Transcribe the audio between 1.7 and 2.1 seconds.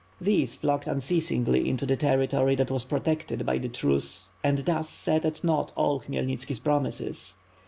the